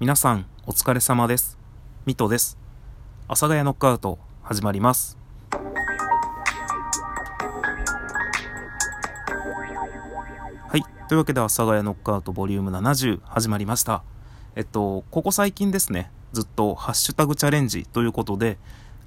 [0.00, 1.56] 皆さんお疲れ様です。
[2.04, 2.58] ミトです。
[3.28, 5.16] 阿佐ヶ谷ノックアウト始まります。
[10.68, 10.82] はい。
[11.08, 14.02] というわけで、阿佐ヶ谷ノックアウトボリューム70始まりました。
[14.56, 18.58] えっと、ここ最近ですね、ずっとハッシュタグチャレンジということで、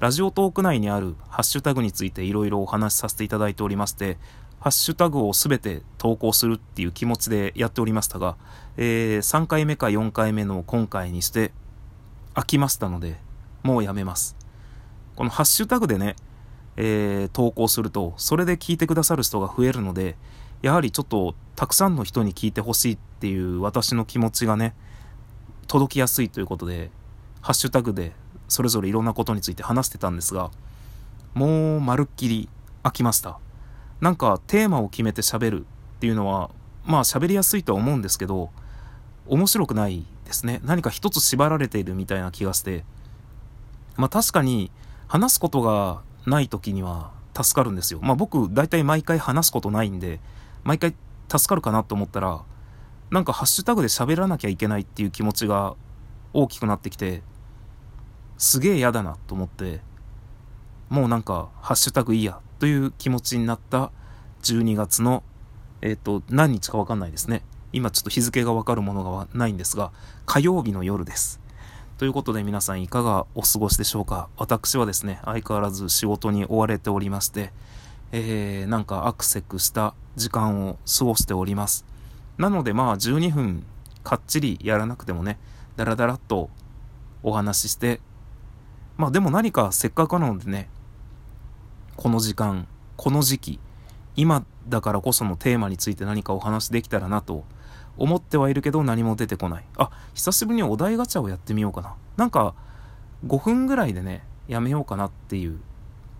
[0.00, 4.18] ラジオトーク内にあるハッシュタグについていろいろお話しさせていただいておりまして、
[4.62, 8.36] ハッシュタグをすべて投稿するっていう気持ちでやっておりましたが、
[8.76, 11.50] えー3回目か4回目の今回にして
[12.36, 13.16] 飽きましたので、
[13.64, 14.36] もうやめます。
[15.16, 16.14] このハッシュタグでね、
[16.76, 20.14] えー投稿すると、それで聞いてくださる人が増えるので、
[20.62, 24.76] やはりちょっとたくさんの人に聞いてほしいっていう私の気持ちがね、
[25.66, 26.92] 届きやすいということで、
[27.40, 28.12] ハッシュタグで
[28.46, 30.52] それぞれいろんなことについて話してたんですが、
[31.34, 32.48] もうまるっきり
[32.84, 33.40] 飽きました。
[34.02, 35.64] なんかテーマを決めて喋るっ
[36.00, 36.50] ていうのは、
[36.84, 38.50] まあ喋りやすいとは思うんですけど、
[39.28, 40.60] 面白くないですね。
[40.64, 42.84] 何か一つ縛られているみたいな気がして。
[43.96, 44.72] まあ確かに
[45.06, 48.00] 話すことがない時には助かるんですよ。
[48.02, 50.18] まあ僕大体毎回話すことないんで、
[50.64, 50.96] 毎回
[51.30, 52.42] 助かるかなと思ったら、
[53.12, 55.76] なんかハッシュタグで喋らなきゃいけないっていう気持ちが
[56.32, 57.22] 大きくなってきて、
[58.36, 59.80] すげえ嫌だなと思って、
[60.88, 63.90] もうなんかハッシュタグいいやという気持ちになった
[64.44, 65.24] 12月の、
[65.80, 67.42] えっ、と、何日かわかんないですね。
[67.72, 69.90] 今ちょっと日付がわかるものがないんですが、
[70.26, 71.40] 火曜日の夜です。
[71.98, 77.52] ということで皆さんいかがお過ごしでしょうか私はですね、相変わらず仕事に追われておりまして、
[78.12, 81.84] えー、なんかアクセクした時間を過ごしております。
[82.38, 83.66] なのでまあ12分
[84.04, 85.40] かっちりやらなくてもね、
[85.74, 86.48] だらだらっと
[87.24, 88.00] お話しして、
[88.98, 90.68] まあでも何かせっかくなのでね、
[92.02, 93.60] この時間、この時期、
[94.16, 97.44] 今だからこそのテーマについて何かお話できたらなと
[97.96, 99.64] 思ってはいるけど何も出てこない。
[99.76, 101.94] あ、久しぶりにお題ガチャをやってみようかな。
[102.16, 102.56] なんか
[103.24, 105.60] 5分ぐらいでね、やめようかなっていう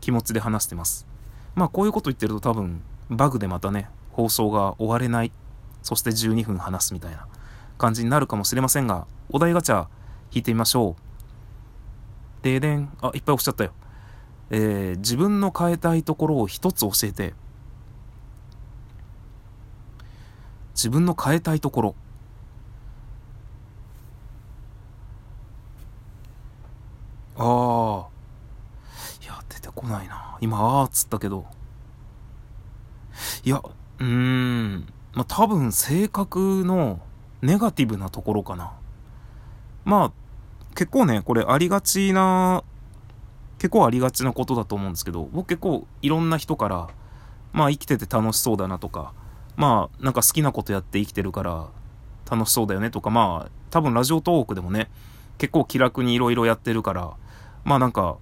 [0.00, 1.08] 気持ちで話してます。
[1.56, 2.80] まあこういうこと言ってると多分
[3.10, 5.32] バグでまたね、放送が終われない。
[5.82, 7.26] そして12分話すみたいな
[7.78, 9.88] 感じになるかもしれませんが、お題ガチャ
[10.30, 12.44] 引いてみましょう。
[12.44, 12.96] ででん。
[13.02, 13.72] あ、いっぱい押しちゃったよ。
[14.56, 17.34] えー自分の変えたいところを一つ教えて。
[20.74, 21.94] 自分の変えたいところ。
[27.36, 28.08] ああ。
[29.24, 30.38] いや、出てこないな。
[30.40, 31.46] 今、あーっつったけど。
[33.44, 33.60] いや、
[33.98, 34.86] うん。
[35.14, 37.00] まあ、多分、性格の
[37.42, 38.72] ネガティブなところかな。
[39.84, 40.12] まあ、
[40.76, 42.62] 結構ね、これありがちな、
[43.64, 46.88] 結構ありがちなことだと思うんですけど、僕結構いろんな人から、
[47.54, 49.14] まあ生きてて楽しそうだなとか、
[49.56, 51.68] まあなんか好きなことやって生きてるから
[52.30, 54.90] 楽しそうだよねとか、まあ多分ラジオトークでもね、
[55.38, 57.14] 結構気楽にいろいろやってるから、
[57.64, 58.18] まあなんか、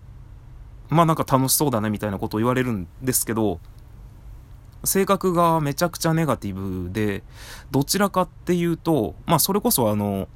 [0.90, 3.58] まあなんか楽しそうだねみたいなことを言われるんですけど、
[4.84, 7.24] 性格がめちゃくちゃネガティブで、
[7.72, 10.28] どちらかっていうと、まあそれこそあの、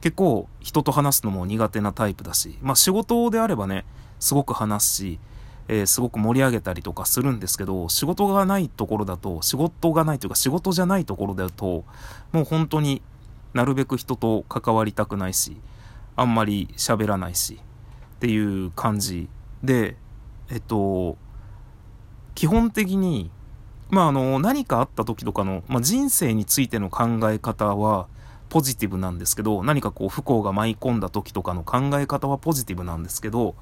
[0.00, 3.84] 結構人と話すのも苦手なタイプだし、まあ仕事であればね、
[4.22, 5.18] すごく話すし、
[5.68, 11.84] えーすごく盛り上げたりとかするんですけど、仕事がないところだと、仕事がないというか仕事じゃないところだと、
[12.32, 13.02] もう本当に
[13.52, 15.56] なるべく人と関わりたくないし、
[16.14, 17.60] あんまり喋らないし、
[18.16, 19.28] っていう感じ。
[19.64, 19.96] で、
[20.50, 21.16] えっと、
[22.34, 23.30] 基本的に、
[23.90, 28.06] まああの、何かあった時とかの、まあ人生についての考え方は、
[28.52, 33.54] ポジティブなんですけど、何かこう不幸が舞い込んだ時とかの考え方はポジティブなんですけど、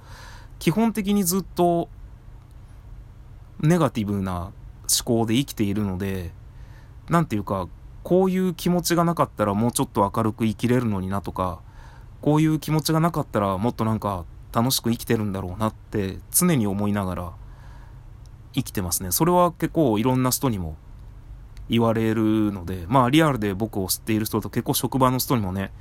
[0.61, 1.89] 基本的にずっと
[3.61, 4.53] ネガティブな思
[5.05, 6.31] 考で生きているので、
[7.09, 7.67] なんていうか、
[8.03, 11.61] こういう気持ちがなかったらもうちょっと明るく生きれるのになとか、
[12.21, 17.33] こういう気持ちがなかったらもっとなんか楽しく生きてるんだろうなって常に思いながら
[18.53, 19.13] 生きてますね。
[19.13, 20.77] それは結構いろんな人にも
[21.71, 25.73] 言われるので、まあリアルで僕を知っている人と結構職場の人にもね、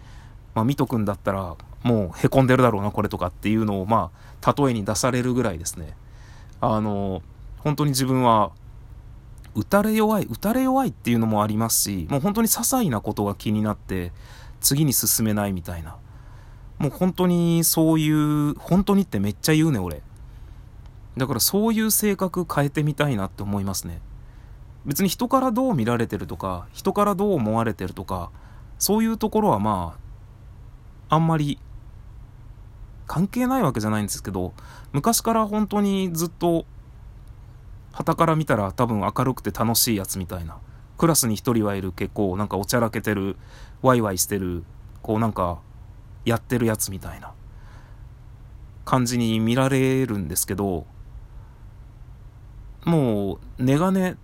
[0.54, 5.96] まあ見とくんだったらもう凹んでるだろうなこれとかっていうのをまあ例えに出されるぐらいですね。
[6.62, 7.22] あの、
[7.59, 8.52] 本当に自分は
[9.56, 14.12] 打たれ弱い、打たれ弱いっていうのもありますし、もう本当に些細なことが気になって
[14.62, 15.97] 次に進めないみたいな。
[16.78, 20.02] もう本当にそういう、本当にってめっちゃ言うね俺。
[21.18, 24.02] だからそういう性格変えてみたいなって思いますね。
[24.85, 28.32] 別に人からどう見られてるとか、人からどう思われてるとか、
[28.78, 30.09] そういうところはまあ、
[31.09, 31.59] あんまり
[33.08, 34.53] 関係ないわけじゃないんですけど、
[34.91, 36.66] 昔から本当にずっと、
[37.91, 40.58] 旗から見たら多分明るくて楽しいやつみたいな。
[40.97, 43.35] クラスに一人はいる結構なんかおちゃらけてる、
[43.82, 44.64] ワイワイしてる、
[45.02, 45.59] こうなんか
[46.23, 47.34] やってるやつみたいな
[48.85, 50.85] 感じに見られるんですけど、
[52.85, 54.17] もう、ネガネ、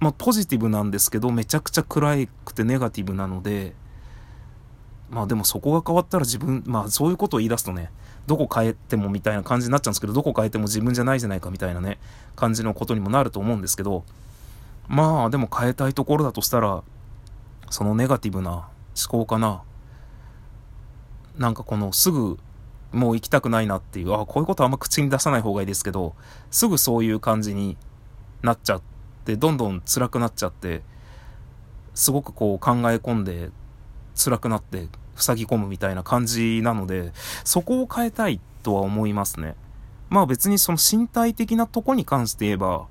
[0.00, 3.74] まあ、ポジティブなんですけど、めちゃくちゃ暗くてネガティブなので、
[5.10, 7.90] まあでもそこが変わったら自分、まあそういうことを言い出すとね、
[8.26, 11.98] どこ変えてもみたいな感じになっちゃうんですけど、どこ変えても自分じゃないじゃないかみたいなね、
[12.34, 14.04] 感じのことにもなると思うんですけど、
[14.88, 16.82] まあでも変えたいところだとしたら、
[17.70, 18.68] そのネガティブな思
[19.08, 19.62] 考かな。
[21.36, 22.38] なんかこのすぐ
[22.92, 26.14] もう行きたくないなっていう、あこういうことあんま口に出さない方がいいですけど、
[26.50, 27.76] すぐそういう感じに
[28.42, 28.82] なっちゃっ
[29.24, 30.82] て、どんどん辛くなっちゃって、
[31.94, 33.50] すごくこう考え込んで
[34.16, 37.12] 辛くなって塞ぎ込むみたいな感じなので、
[37.44, 39.54] そこを変えたいとは思いますね。
[40.08, 42.86] まあ別にその身体的なとこに関して言えば、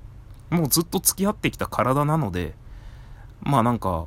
[0.50, 2.54] もうずっと付き合ってきた体なので、
[3.42, 4.06] まあなんか、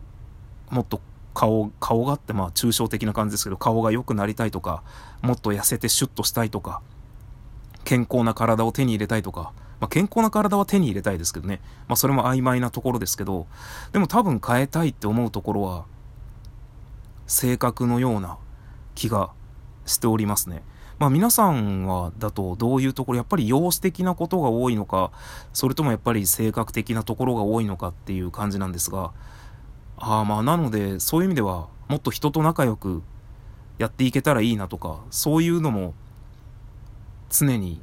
[0.69, 1.01] もっと
[1.33, 4.83] 顔、顔があってまあ抽象的な感じですけど、顔が良くなりたいとか、
[5.22, 6.81] もっと痩せてシュッとしたいとか、
[7.83, 11.62] 健康な体を手に入れたいとか、まあ、健康な体は手に入れたいですけどね。
[11.88, 13.48] まあそれも曖昧なところですけど、
[13.92, 15.86] でも多分変えたいって思うところは、
[17.29, 18.37] 性格のような
[18.95, 19.31] 気が
[19.85, 20.63] しておりますね。
[20.97, 25.11] まあ皆さんはだとどういうところ、やっぱり容姿的なことが多いのか、
[25.53, 29.13] それともやっぱり性格的なところが多いのかっていう感じなんですが、
[29.97, 33.01] ああまあなのでそういう意味ではもっと人と仲良く
[33.77, 35.93] やっていけたらいいなとか、そういうのも
[37.29, 37.81] 常に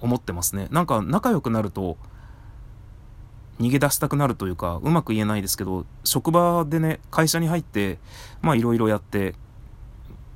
[0.00, 0.66] 思ってますね。
[0.70, 1.96] なんか仲良くなると
[3.58, 7.98] 逃げ出したくなるというか、うまく言えないですけど、職場でね、会社に入って、
[8.42, 9.34] まあいろいろやって、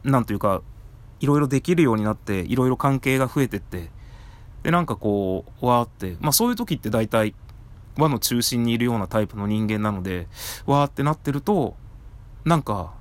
[0.04, 0.62] なんというか、
[1.20, 3.90] いろいろできるようになって、いろいろ関係が増えてって、
[4.62, 7.34] で、なんかこう、わーって、まあそういう時って大体、
[7.98, 10.26] 輪の中心にいるようなタイプの人間なので、
[10.64, 11.76] わーってなってると、
[12.44, 12.94] なんか、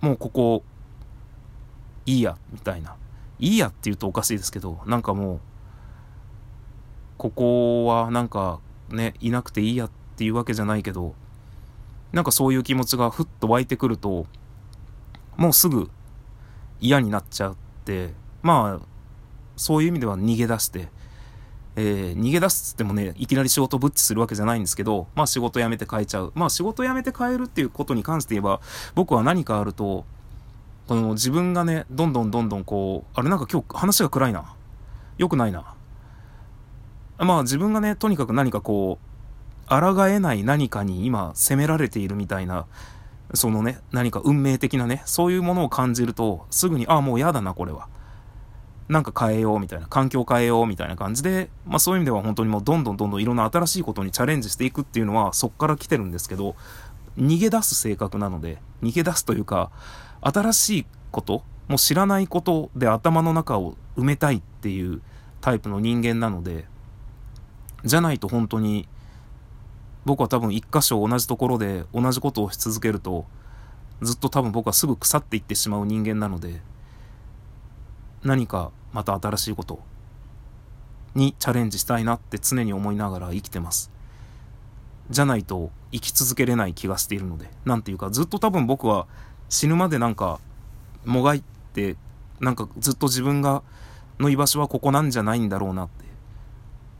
[0.00, 0.62] もうここ、
[2.06, 2.94] いいや、みたいな。
[3.40, 5.40] いいやって言うとおかしいですけど、なんかもう、
[7.20, 11.14] ここはなんかね、いなくていいやっていうわけじゃないけど、
[12.12, 14.24] なんかそういう気持ちがふっと湧いてくると、
[15.36, 15.90] もうすぐ
[16.80, 18.86] 嫌になっちゃって、まあ、
[19.54, 20.88] そういう意味では逃げ出して、
[21.76, 26.32] えー、逃げ出すっつってもね、いきなり仕事ぶっちするわけじゃないんですけど、まあ仕事辞めて変えちゃう。
[26.34, 28.62] まあ仕事辞めて変えるっていうことに関して言えば、
[28.94, 30.06] 僕は何かあると、
[30.88, 34.54] この自分がね、どんどんどんどんこう、あれなんか今日話が暗いな。
[35.18, 35.74] 良くないな。
[37.20, 39.10] まあ自分がね、とにかく何かこう、
[39.68, 42.66] 抗えない何かに今責められているみたいな、
[43.34, 47.86] そのね、何か運命的なね、そういうものを感じると、すぐに、ああ、もう嫌だな、これは。
[48.88, 56.56] なんか変えようみたいな、環境変えようみたいな感じで、まあそういう意味では本当にもうどんどんどんどんいろんな新しいことにチャレンジしていくっていうのはそっから来てるんですけど、
[57.16, 59.70] 逃げ出す性格なので、逃げ出すというか、
[60.22, 65.00] 新しいこと、もう知らないことで頭の中を埋めたいっていう
[65.40, 66.64] タイプの人間なので、
[67.84, 68.88] じゃないと本当に、
[70.04, 73.26] 僕は多分一箇所同じところで同じことをし続けると、
[74.02, 76.62] ずっと多分僕はすぐ腐っていってしまう人間なので、
[78.22, 79.80] 何かまた新しいこと
[81.14, 83.90] にチャレンジしたいなって常に思いながら生きてます。
[85.10, 89.06] じゃないと生き続けれない気がしているので、なんていうかずっと多分僕は
[89.48, 90.40] 死ぬまでなんか
[91.04, 91.96] もがいて、
[92.40, 93.62] なんかずっと自分が
[94.18, 96.04] の居場所はここなんじゃないんだろうなって。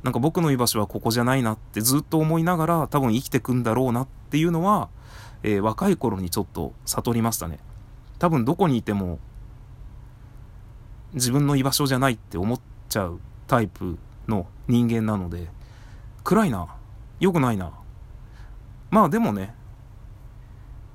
[0.02, 4.88] なんか僕の居場所はここじゃないなってずっと思いながら多分生きてくんだろうなっていうのは、
[5.42, 7.58] えー、若い頃にちょっと悟りましたね。
[8.18, 9.18] 多分どこにいても
[11.14, 15.48] 自分の居場所じゃないって思っちゃうタイプの人間なので、
[16.22, 16.68] 暗いな。
[17.18, 17.72] 良くないな。
[18.90, 19.54] まあでもね、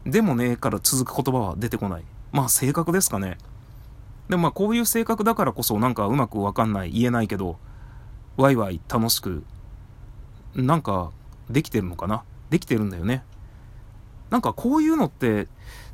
[0.06, 2.04] でもねから続く言葉は出てこない。
[2.32, 3.38] まあ性格ですかね。
[4.30, 7.58] でもまあこういう性格だからこそなんかうまくわかんない、言えないけど、
[8.38, 9.44] ワイワイ楽しく、
[10.56, 11.12] なんか
[11.50, 12.24] できてるのかな？
[12.50, 13.24] できてるんだよね。
[14.30, 15.48] なんかこういうのって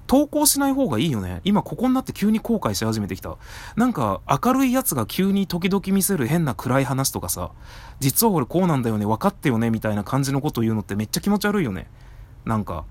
[0.07, 1.41] 投稿しない方がいいよね。
[1.43, 3.37] 今ここになって急に後悔し始めてきた。
[3.75, 7.51] なんか明るいやつが急に時々見せる変な暗い話とかさ、
[7.99, 11.87] 実は俺こうなんだよね、分かってよね、みたいな感じのこと言うのってめっちゃ気持ち悪いよね。
[12.45, 12.85] なんか、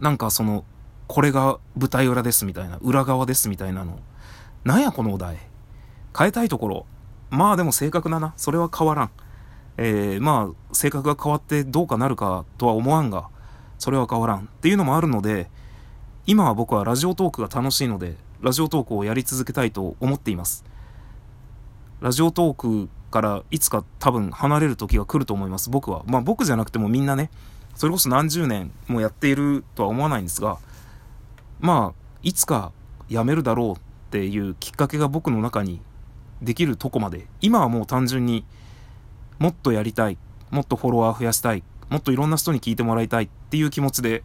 [0.00, 0.64] なんかその、
[1.06, 4.00] これが舞台裏ですみたいな、裏側ですみたいなの。
[4.64, 5.38] なんやこのお題。
[6.16, 6.86] 変えたいところ。
[7.32, 8.34] まあでも性格だな。
[8.36, 9.10] それは変わらん。
[9.78, 13.28] えー、まあ、性格が変わってどうかなるかとは思わんが、
[13.78, 15.48] それは変わらんっていうのもあるので、
[16.26, 20.62] 今は僕はラジオトークが楽しいので、ラジオトークをやり続けたいと思っています。
[22.02, 26.02] ラジオトークからいつか多分離れる時が来ると思います、僕は。
[26.04, 27.30] まあ僕じゃなくてもみんなね、
[27.74, 30.58] それこそ何十年もやっているとは思わないんですが、
[31.60, 32.72] まあ、いつか
[33.08, 33.76] 辞めるだろうっ
[34.10, 35.80] ていうきっかけが僕の中に
[36.42, 38.44] できるとこまで、今はもう単純に
[39.38, 40.18] もっとやりたい、
[40.50, 44.24] もっとフォロワー増やしたい、もっといろんな人に聞いてもらいたいっていう気持ちで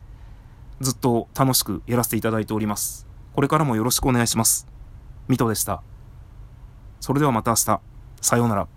[0.82, 3.08] ずっと楽しくやらせていただいております。
[3.34, 4.68] これからもよろしくお願いします。
[5.28, 5.84] ミトでした。
[7.00, 7.82] それではまた明日。
[8.22, 8.77] さようなら。